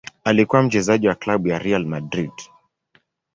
[0.23, 2.31] Alikuwa mchezaji wa klabu ya Real Madrid.